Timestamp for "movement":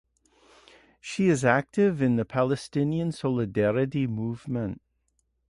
4.07-4.81